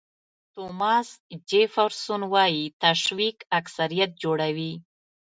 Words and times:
توماس 0.53 1.09
جیفرسون 1.49 2.21
وایي 2.33 2.65
تشویق 2.83 3.37
اکثریت 3.59 4.11
جوړوي. 4.23 4.73